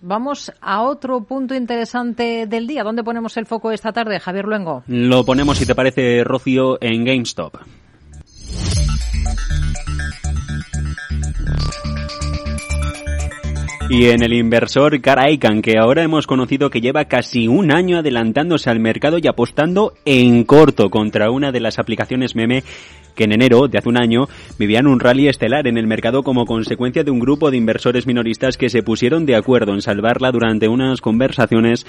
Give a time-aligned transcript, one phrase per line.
[0.00, 2.84] Vamos a otro punto interesante del día.
[2.84, 4.84] ¿Dónde ponemos el foco esta tarde, Javier Luengo?
[4.86, 7.56] Lo ponemos, si te parece, Rocío, en GameStop.
[13.90, 18.68] Y en el inversor Caraican, que ahora hemos conocido que lleva casi un año adelantándose
[18.68, 22.64] al mercado y apostando en corto contra una de las aplicaciones meme
[23.18, 24.28] que en enero de hace un año
[24.58, 28.56] vivían un rally estelar en el mercado como consecuencia de un grupo de inversores minoristas
[28.56, 31.84] que se pusieron de acuerdo en salvarla durante unas conversaciones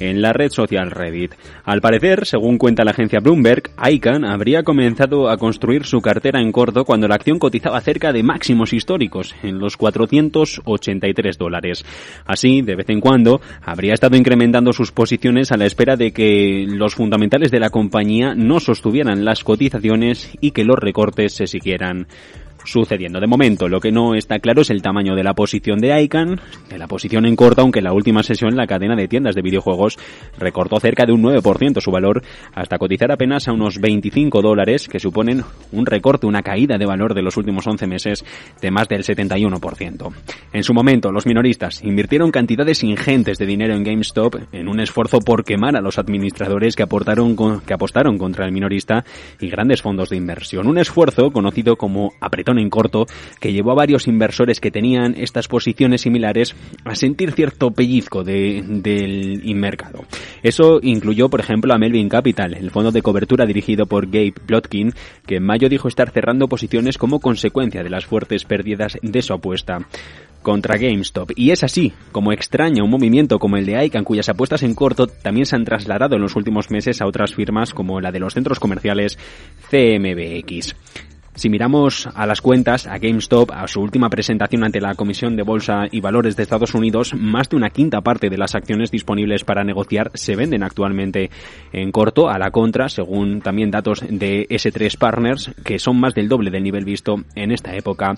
[0.00, 1.34] en la red social Reddit.
[1.64, 6.52] Al parecer, según cuenta la agencia Bloomberg, ICANN habría comenzado a construir su cartera en
[6.52, 11.84] corto cuando la acción cotizaba cerca de máximos históricos, en los 483 dólares.
[12.26, 16.66] Así, de vez en cuando, habría estado incrementando sus posiciones a la espera de que
[16.68, 22.06] los fundamentales de la compañía no sostuvieran las cotizaciones y que los recortes se siguieran
[22.64, 23.20] sucediendo.
[23.20, 26.40] De momento, lo que no está claro es el tamaño de la posición de ICANN,
[26.68, 29.42] de la posición en corto, aunque en la última sesión la cadena de tiendas de
[29.42, 29.98] videojuegos
[30.38, 32.22] recortó cerca de un 9% su valor
[32.54, 37.14] hasta cotizar apenas a unos 25 dólares, que suponen un recorte, una caída de valor
[37.14, 38.24] de los últimos 11 meses
[38.60, 40.12] de más del 71%.
[40.52, 45.20] En su momento, los minoristas invirtieron cantidades ingentes de dinero en GameStop en un esfuerzo
[45.20, 49.04] por quemar a los administradores que, aportaron, que apostaron contra el minorista
[49.40, 50.66] y grandes fondos de inversión.
[50.66, 53.06] Un esfuerzo conocido como apretón en corto
[53.40, 58.62] que llevó a varios inversores que tenían estas posiciones similares a sentir cierto pellizco de,
[58.66, 60.04] del mercado.
[60.42, 64.92] Eso incluyó, por ejemplo, a Melvin Capital, el fondo de cobertura dirigido por Gabe Plotkin,
[65.26, 69.32] que en mayo dijo estar cerrando posiciones como consecuencia de las fuertes pérdidas de su
[69.32, 69.80] apuesta
[70.42, 71.32] contra GameStop.
[71.34, 75.06] Y es así, como extraña un movimiento como el de ICANN, cuyas apuestas en corto
[75.06, 78.34] también se han trasladado en los últimos meses a otras firmas como la de los
[78.34, 79.18] centros comerciales
[79.70, 80.76] CMBX.
[81.38, 85.44] Si miramos a las cuentas, a GameStop, a su última presentación ante la Comisión de
[85.44, 89.44] Bolsa y Valores de Estados Unidos, más de una quinta parte de las acciones disponibles
[89.44, 91.30] para negociar se venden actualmente
[91.72, 96.28] en corto, a la contra, según también datos de S3 Partners, que son más del
[96.28, 98.16] doble del nivel visto en esta época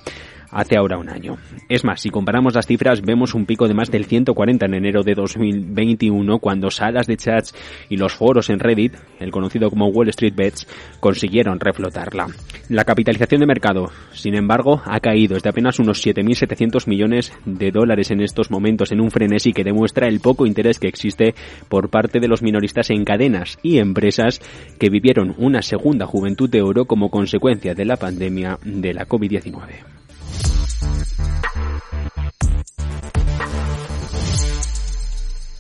[0.51, 1.37] hace ahora un año.
[1.69, 5.03] Es más, si comparamos las cifras, vemos un pico de más del 140 en enero
[5.03, 7.55] de 2021, cuando salas de chats
[7.89, 10.67] y los foros en Reddit, el conocido como Wall Street Bets,
[10.99, 12.27] consiguieron reflotarla.
[12.69, 12.85] La
[13.19, 18.21] capitalización de mercado, sin embargo, ha caído desde apenas unos 7.700 millones de dólares en
[18.21, 21.35] estos momentos, en un frenesí que demuestra el poco interés que existe
[21.69, 24.41] por parte de los minoristas en cadenas y empresas
[24.79, 30.00] que vivieron una segunda juventud de oro como consecuencia de la pandemia de la COVID-19.